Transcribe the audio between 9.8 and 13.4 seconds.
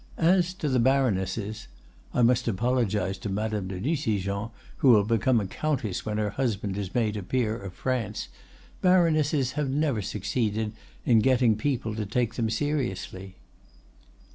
succeeded in getting people to take them seriously."